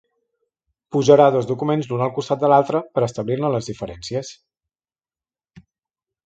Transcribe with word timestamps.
Posarà 0.95 1.27
dos 1.35 1.49
documents 1.51 1.89
l'un 1.91 2.01
al 2.05 2.13
costat 2.15 2.41
de 2.45 2.49
l'altre 2.53 2.81
per 2.95 3.05
establir-ne 3.09 3.53
les 3.57 3.71
diferències. 3.73 4.33